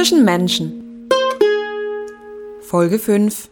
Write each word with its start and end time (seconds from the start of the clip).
Zwischen 0.00 0.24
Menschen. 0.24 1.10
Folge 2.62 2.98
5. 2.98 3.50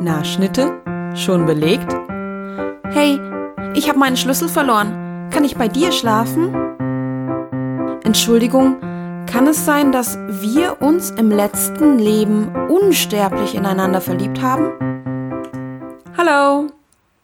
Na, 0.00 0.22
Schnitte? 0.22 0.80
Schon 1.16 1.44
belegt? 1.44 1.92
Hey, 2.84 3.18
ich 3.74 3.88
habe 3.88 3.98
meinen 3.98 4.16
Schlüssel 4.16 4.48
verloren. 4.48 5.28
Kann 5.32 5.42
ich 5.42 5.56
bei 5.56 5.66
dir 5.66 5.90
schlafen? 5.90 6.54
Entschuldigung, 8.04 8.78
kann 9.26 9.48
es 9.48 9.64
sein, 9.64 9.90
dass 9.90 10.16
wir 10.16 10.80
uns 10.80 11.10
im 11.10 11.32
letzten 11.32 11.98
Leben 11.98 12.54
unsterblich 12.68 13.56
ineinander 13.56 14.00
verliebt 14.00 14.40
haben? 14.40 14.70
Hallo, 16.16 16.68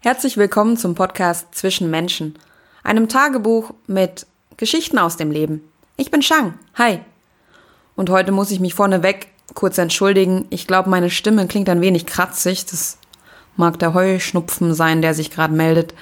herzlich 0.01 0.37
willkommen 0.37 0.77
zum 0.77 0.97
Podcast 0.97 1.55
Zwischen 1.55 1.93
Menschen, 1.93 2.37
einem 2.83 3.09
Tagebuch 3.09 3.73
mit 3.87 4.27
Geschichten 4.57 4.99
aus 4.99 5.17
dem 5.17 5.31
Leben. 5.31 5.63
Ich 5.99 6.11
bin 6.11 6.21
Shang. 6.21 6.59
Hi. 6.75 7.01
Und 7.95 8.11
heute 8.11 8.31
muss 8.31 8.51
ich 8.51 8.61
mich 8.61 8.75
vorneweg 8.75 9.29
kurz 9.55 9.79
entschuldigen. 9.79 10.47
Ich 10.51 10.67
glaube, 10.67 10.91
meine 10.91 11.09
Stimme 11.09 11.47
klingt 11.47 11.71
ein 11.71 11.81
wenig 11.81 12.05
kratzig. 12.05 12.67
Das 12.67 12.99
mag 13.57 13.79
der 13.79 13.95
Heuschnupfen 13.95 14.75
sein, 14.75 15.01
der 15.01 15.15
sich 15.15 15.31
gerade 15.31 15.55
meldet. 15.55 15.95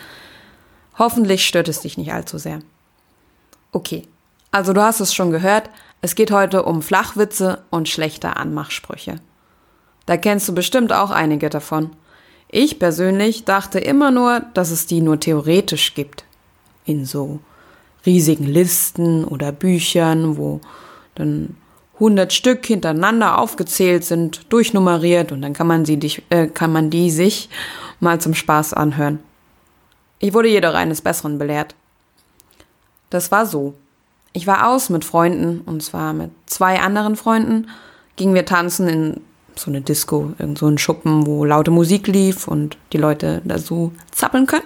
Hoffentlich 0.99 1.47
stört 1.47 1.69
es 1.69 1.81
dich 1.81 1.97
nicht 1.97 2.13
allzu 2.13 2.39
sehr. 2.39 2.59
Okay, 3.71 4.09
also 4.51 4.73
du 4.73 4.83
hast 4.83 4.99
es 4.99 5.15
schon 5.15 5.31
gehört. 5.31 5.71
Es 6.01 6.17
geht 6.17 6.33
heute 6.33 6.65
um 6.65 6.83
Flachwitze 6.83 7.63
und 7.71 7.89
schlechte 7.89 8.37
Anmachsprüche. 8.37 9.21
Da 10.07 10.17
kennst 10.17 10.49
du 10.49 10.55
bestimmt 10.55 10.93
auch 10.93 11.13
einige 11.13 11.51
davon. 11.51 11.91
Ich 12.49 12.81
persönlich 12.81 13.45
dachte 13.45 13.79
immer 13.79 14.11
nur, 14.11 14.41
dass 14.55 14.73
es 14.73 14.87
die 14.87 15.01
nur 15.01 15.21
theoretisch 15.21 15.95
gibt. 15.95 16.25
In 16.85 17.07
so 17.07 17.39
riesigen 18.07 18.47
Listen 18.47 19.25
oder 19.25 19.53
Büchern, 19.53 20.37
wo 20.37 20.61
dann 21.15 21.57
100 21.95 22.33
Stück 22.33 22.67
hintereinander 22.67 23.39
aufgezählt 23.39 24.05
sind, 24.05 24.53
durchnummeriert 24.53 25.33
und 25.33 25.43
dann 25.43 25.53
kann 25.53 25.67
man 25.67 25.85
sie 25.85 25.99
äh, 26.31 26.49
kann 26.49 26.73
man 26.73 26.91
die 26.91 27.11
sich 27.11 27.49
mal 28.01 28.21
zum 28.21 28.35
Spaß 28.35 28.75
anhören. 28.75 29.21
Ich 30.19 30.35
wurde 30.35 30.49
jedoch 30.49 30.75
eines 30.75 31.03
Besseren 31.03 31.39
belehrt. 31.39 31.75
Das 33.11 33.31
war 33.31 33.47
so. 33.47 33.75
Ich 34.33 34.47
war 34.47 34.69
aus 34.69 34.91
mit 34.91 35.05
Freunden 35.05 35.61
und 35.61 35.83
zwar 35.83 36.13
mit 36.13 36.31
zwei 36.47 36.81
anderen 36.81 37.15
Freunden 37.15 37.69
gingen 38.17 38.35
wir 38.35 38.45
tanzen 38.45 38.89
in 38.89 39.21
so 39.57 39.71
eine 39.71 39.81
Disco, 39.81 40.33
in 40.39 40.57
so 40.57 40.67
einen 40.67 40.79
Schuppen, 40.79 41.27
wo 41.27 41.45
laute 41.45 41.71
Musik 41.71 42.09
lief 42.09 42.49
und 42.49 42.77
die 42.93 42.99
Leute 42.99 43.41
da 43.45 43.59
so 43.59 43.93
zappeln 44.11 44.47
können. 44.47 44.65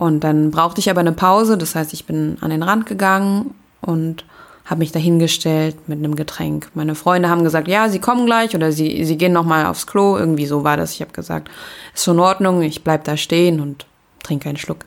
Und 0.00 0.24
dann 0.24 0.50
brauchte 0.50 0.80
ich 0.80 0.88
aber 0.88 1.00
eine 1.00 1.12
Pause, 1.12 1.58
das 1.58 1.74
heißt, 1.74 1.92
ich 1.92 2.06
bin 2.06 2.38
an 2.40 2.48
den 2.48 2.62
Rand 2.62 2.86
gegangen 2.86 3.52
und 3.82 4.24
habe 4.64 4.78
mich 4.78 4.92
dahingestellt 4.92 5.90
mit 5.90 5.98
einem 5.98 6.16
Getränk. 6.16 6.70
Meine 6.72 6.94
Freunde 6.94 7.28
haben 7.28 7.44
gesagt, 7.44 7.68
ja, 7.68 7.86
sie 7.90 7.98
kommen 7.98 8.24
gleich 8.24 8.54
oder 8.54 8.72
sie, 8.72 9.04
sie 9.04 9.18
gehen 9.18 9.34
nochmal 9.34 9.66
aufs 9.66 9.86
Klo. 9.86 10.16
Irgendwie 10.16 10.46
so 10.46 10.64
war 10.64 10.78
das. 10.78 10.92
Ich 10.92 11.02
habe 11.02 11.12
gesagt, 11.12 11.50
ist 11.92 12.04
schon 12.04 12.16
in 12.16 12.20
Ordnung, 12.20 12.62
ich 12.62 12.82
bleib 12.82 13.04
da 13.04 13.18
stehen 13.18 13.60
und 13.60 13.84
trinke 14.22 14.48
einen 14.48 14.56
Schluck. 14.56 14.86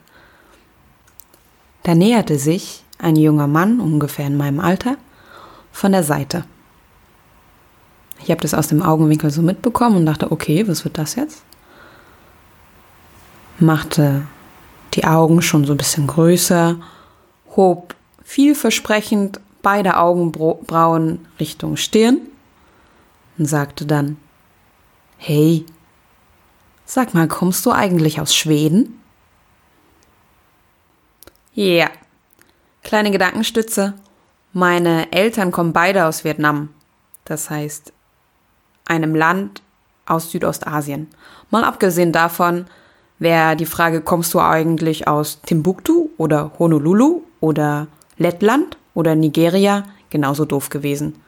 Da 1.84 1.94
näherte 1.94 2.36
sich 2.36 2.82
ein 2.98 3.14
junger 3.14 3.46
Mann, 3.46 3.78
ungefähr 3.78 4.26
in 4.26 4.36
meinem 4.36 4.58
Alter, 4.58 4.96
von 5.70 5.92
der 5.92 6.02
Seite. 6.02 6.44
Ich 8.20 8.32
habe 8.32 8.40
das 8.40 8.52
aus 8.52 8.66
dem 8.66 8.82
Augenwinkel 8.82 9.30
so 9.30 9.42
mitbekommen 9.42 9.98
und 9.98 10.06
dachte, 10.06 10.32
okay, 10.32 10.66
was 10.66 10.82
wird 10.84 10.98
das 10.98 11.14
jetzt? 11.14 11.44
Machte 13.60 14.26
die 14.94 15.04
Augen 15.04 15.42
schon 15.42 15.64
so 15.64 15.72
ein 15.74 15.78
bisschen 15.78 16.06
größer, 16.06 16.76
hob 17.56 17.94
vielversprechend 18.22 19.40
beide 19.62 19.96
Augenbrauen 19.96 21.26
Richtung 21.40 21.76
Stirn 21.76 22.18
und 23.38 23.46
sagte 23.46 23.86
dann, 23.86 24.16
Hey, 25.16 25.64
sag 26.84 27.14
mal, 27.14 27.28
kommst 27.28 27.64
du 27.66 27.72
eigentlich 27.72 28.20
aus 28.20 28.34
Schweden? 28.34 29.00
Ja, 31.54 31.64
yeah. 31.64 31.90
kleine 32.82 33.10
Gedankenstütze. 33.10 33.94
Meine 34.52 35.12
Eltern 35.12 35.50
kommen 35.50 35.72
beide 35.72 36.04
aus 36.04 36.24
Vietnam. 36.24 36.68
Das 37.24 37.48
heißt, 37.48 37.92
einem 38.86 39.14
Land 39.14 39.62
aus 40.06 40.30
Südostasien. 40.30 41.08
Mal 41.50 41.64
abgesehen 41.64 42.12
davon, 42.12 42.66
wäre 43.18 43.56
die 43.56 43.66
Frage, 43.66 44.00
kommst 44.00 44.34
du 44.34 44.40
eigentlich 44.40 45.08
aus 45.08 45.40
Timbuktu 45.42 46.10
oder 46.16 46.52
Honolulu 46.58 47.22
oder 47.40 47.86
Lettland 48.16 48.76
oder 48.94 49.14
Nigeria 49.14 49.84
genauso 50.10 50.44
doof 50.44 50.68
gewesen. 50.70 51.20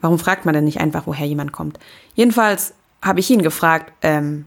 Warum 0.00 0.18
fragt 0.18 0.44
man 0.44 0.54
denn 0.54 0.64
nicht 0.64 0.80
einfach, 0.80 1.06
woher 1.06 1.26
jemand 1.26 1.52
kommt? 1.52 1.78
Jedenfalls 2.14 2.74
habe 3.02 3.20
ich 3.20 3.30
ihn 3.30 3.42
gefragt, 3.42 3.92
ähm, 4.02 4.46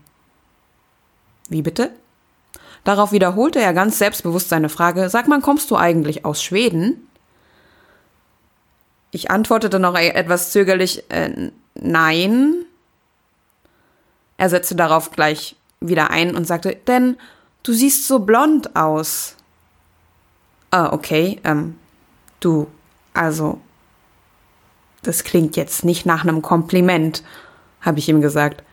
wie 1.50 1.62
bitte? 1.62 1.92
Darauf 2.84 3.12
wiederholte 3.12 3.60
er 3.60 3.74
ganz 3.74 3.98
selbstbewusst 3.98 4.50
seine 4.50 4.70
Frage, 4.70 5.10
sag 5.10 5.28
mal, 5.28 5.42
kommst 5.42 5.70
du 5.72 5.76
eigentlich 5.76 6.26
aus 6.26 6.42
Schweden? 6.42 7.08
Ich 9.12 9.32
antwortete 9.32 9.80
noch 9.80 9.98
e-, 9.98 10.10
etwas 10.10 10.52
zögerlich, 10.52 11.04
äh, 11.10 11.52
nein. 11.76 12.66
Er 14.38 14.50
setzte 14.50 14.76
darauf 14.76 15.12
gleich 15.12 15.56
wieder 15.82 16.12
ein 16.12 16.36
und 16.36 16.46
sagte, 16.46 16.76
denn 16.88 17.18
du 17.64 17.74
siehst 17.74 18.08
so 18.08 18.20
blond 18.20 18.76
aus. 18.76 19.36
Ah, 20.72 20.92
okay, 20.92 21.40
ähm, 21.44 21.76
du, 22.40 22.68
also, 23.14 23.60
das 25.04 25.24
klingt 25.24 25.56
jetzt 25.56 25.86
nicht 25.86 26.06
nach 26.06 26.24
einem 26.24 26.42
Kompliment, 26.42 27.24
habe 27.82 28.00
ich 28.00 28.10
ihm 28.10 28.22
gesagt. 28.22 28.64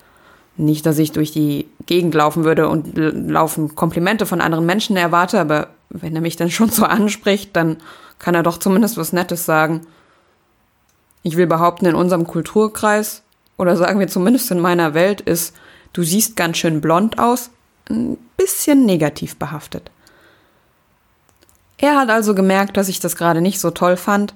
Nicht, 0.59 0.87
dass 0.87 0.99
ich 0.99 1.13
durch 1.13 1.33
die 1.33 1.69
Gegend 1.85 2.15
laufen 2.15 2.45
würde 2.45 2.69
und 2.69 2.97
laufen 2.97 3.75
Komplimente 3.75 4.25
von 4.25 4.41
anderen 4.41 4.65
Menschen 4.65 4.97
erwarte, 4.97 5.39
aber 5.39 5.69
wenn 5.91 6.15
er 6.15 6.23
mich 6.23 6.37
dann 6.37 6.51
schon 6.51 6.71
so 6.71 6.85
anspricht, 6.85 7.55
dann 7.55 7.77
kann 8.19 8.35
er 8.35 8.43
doch 8.43 8.59
zumindest 8.59 8.97
was 8.97 9.13
Nettes 9.13 9.45
sagen. 9.45 9.83
Ich 11.23 11.37
will 11.37 11.47
behaupten, 11.47 11.87
in 11.87 11.95
unserem 11.95 12.27
Kulturkreis, 12.27 13.23
oder 13.59 13.77
sagen 13.77 14.01
wir 14.01 14.09
zumindest 14.09 14.51
in 14.51 14.61
meiner 14.61 14.95
Welt, 14.95 15.21
ist 15.21 15.55
du 15.97 16.03
siehst 16.03 16.37
ganz 16.37 16.59
schön 16.59 16.81
blond 16.81 17.19
aus, 17.19 17.51
ein 17.89 18.19
bisschen 18.37 18.85
negativ 18.85 19.37
behaftet. 19.37 19.91
Er 21.79 21.97
hat 21.97 22.11
also 22.11 22.35
gemerkt, 22.35 22.77
dass 22.77 22.89
ich 22.89 23.01
das 23.01 23.17
gerade 23.17 23.41
nicht 23.41 23.61
so 23.61 23.71
toll 23.71 23.97
fand 23.97 24.35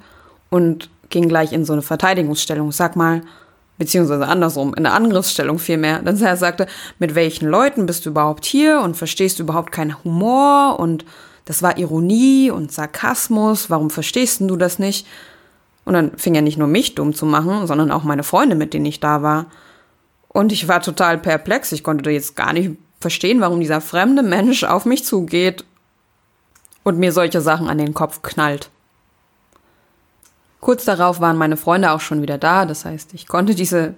und 0.48 0.88
ging 1.10 1.28
gleich 1.28 1.52
in 1.52 1.64
so 1.64 1.72
eine 1.72 1.82
Verteidigungsstellung. 1.82 2.72
Sag 2.72 2.96
mal, 2.96 3.22
beziehungsweise 3.76 4.26
andersrum, 4.26 4.74
in 4.74 4.86
eine 4.86 4.94
Angriffsstellung 4.94 5.58
vielmehr. 5.58 6.00
Dann 6.00 6.20
er 6.20 6.36
sagte, 6.36 6.66
mit 6.98 7.14
welchen 7.14 7.48
Leuten 7.48 7.86
bist 7.86 8.06
du 8.06 8.10
überhaupt 8.10 8.44
hier 8.44 8.80
und 8.80 8.96
verstehst 8.96 9.38
du 9.38 9.42
überhaupt 9.42 9.72
keinen 9.72 10.02
Humor 10.04 10.78
und 10.78 11.04
das 11.44 11.62
war 11.62 11.78
Ironie 11.78 12.50
und 12.50 12.72
Sarkasmus, 12.72 13.70
warum 13.70 13.90
verstehst 13.90 14.40
du 14.40 14.56
das 14.56 14.78
nicht? 14.78 15.06
Und 15.84 15.94
dann 15.94 16.16
fing 16.16 16.34
er 16.34 16.42
nicht 16.42 16.58
nur 16.58 16.68
mich 16.68 16.94
dumm 16.94 17.14
zu 17.14 17.26
machen, 17.26 17.66
sondern 17.66 17.90
auch 17.90 18.04
meine 18.04 18.22
Freunde, 18.22 18.54
mit 18.54 18.72
denen 18.74 18.86
ich 18.86 19.00
da 19.00 19.22
war. 19.22 19.46
Und 20.32 20.52
ich 20.52 20.68
war 20.68 20.80
total 20.80 21.18
perplex. 21.18 21.72
Ich 21.72 21.82
konnte 21.82 22.08
jetzt 22.10 22.36
gar 22.36 22.52
nicht 22.52 22.70
verstehen, 23.00 23.40
warum 23.40 23.60
dieser 23.60 23.80
fremde 23.80 24.22
Mensch 24.22 24.62
auf 24.62 24.84
mich 24.84 25.04
zugeht 25.04 25.64
und 26.84 26.98
mir 26.98 27.12
solche 27.12 27.40
Sachen 27.40 27.68
an 27.68 27.78
den 27.78 27.94
Kopf 27.94 28.22
knallt. 28.22 28.70
Kurz 30.60 30.84
darauf 30.84 31.20
waren 31.20 31.36
meine 31.36 31.56
Freunde 31.56 31.90
auch 31.90 32.00
schon 32.00 32.22
wieder 32.22 32.38
da. 32.38 32.64
Das 32.64 32.84
heißt, 32.84 33.12
ich 33.14 33.26
konnte 33.26 33.54
diese, 33.54 33.94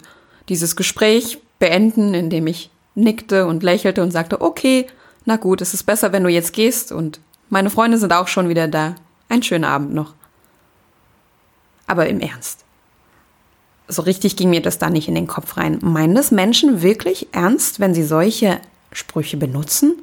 dieses 0.48 0.75
Gespräch 0.75 1.38
beenden, 1.59 2.15
indem 2.15 2.47
ich 2.47 2.70
nickte 2.94 3.47
und 3.47 3.62
lächelte 3.62 4.03
und 4.03 4.10
sagte, 4.10 4.41
okay, 4.41 4.87
na 5.25 5.37
gut, 5.37 5.60
es 5.60 5.75
ist 5.75 5.84
besser, 5.84 6.12
wenn 6.12 6.25
du 6.25 6.31
jetzt 6.31 6.53
gehst 6.53 6.93
und 6.93 7.20
meine 7.50 7.70
Freunde 7.70 7.99
sind 7.99 8.12
auch 8.12 8.28
schon 8.28 8.49
wieder 8.49 8.69
da. 8.69 8.94
Ein 9.28 9.43
schöner 9.43 9.69
Abend 9.69 9.93
noch. 9.93 10.14
Aber 11.87 12.08
im 12.08 12.20
Ernst 12.20 12.64
so 13.88 14.02
richtig 14.02 14.37
ging 14.37 14.50
mir 14.50 14.62
das 14.62 14.79
da 14.79 14.90
nicht 14.90 15.08
in 15.08 15.14
den 15.14 15.26
Kopf 15.26 15.56
rein. 15.56 15.79
Meinen 15.82 16.14
das 16.14 16.31
Menschen 16.31 16.82
wirklich 16.82 17.29
ernst, 17.32 17.81
wenn 17.81 17.94
sie 17.94 18.05
solche 18.05 18.61
Sprüche 18.93 19.37
benutzen? 19.37 20.02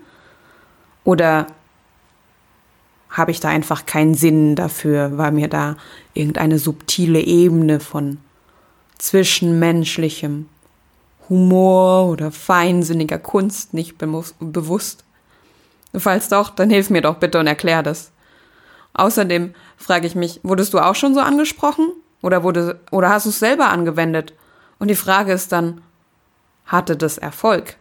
Oder 1.04 1.48
habe 3.10 3.32
ich 3.32 3.40
da 3.40 3.50
einfach 3.50 3.86
keinen 3.86 4.14
Sinn 4.14 4.56
dafür, 4.56 5.18
weil 5.18 5.32
mir 5.32 5.48
da 5.48 5.78
irgendeine 6.14 6.60
subtile 6.60 7.20
Ebene 7.20 7.80
von 7.80 8.18
zwischenmenschlichem 8.98 10.48
Humor 11.28 12.08
oder 12.08 12.32
feinsinniger 12.32 13.18
Kunst 13.18 13.74
nicht 13.74 13.98
bewusst? 13.98 15.04
Falls 15.96 16.30
doch, 16.30 16.50
dann 16.50 16.70
hilf 16.70 16.92
mir 16.92 17.02
doch 17.02 17.16
bitte 17.16 17.40
und 17.40 17.48
erklär 17.48 17.82
das. 17.82 18.12
Außerdem 18.94 19.54
frage 19.78 20.06
ich 20.06 20.14
mich, 20.14 20.40
wurdest 20.44 20.74
du 20.74 20.80
auch 20.80 20.96
schon 20.96 21.16
so 21.16 21.22
angesprochen? 21.22 21.92
Oder, 22.22 22.44
wurde, 22.44 22.80
oder 22.92 23.10
hast 23.10 23.26
du 23.26 23.30
es 23.30 23.40
selber 23.40 23.70
angewendet? 23.70 24.34
Und 24.78 24.90
die 24.90 24.96
Frage 24.96 25.32
ist 25.34 25.52
dann, 25.52 25.82
hatte 26.66 26.96
das 26.96 27.18
Erfolg? 27.18 27.76